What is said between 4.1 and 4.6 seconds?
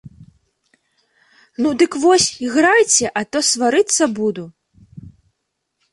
буду.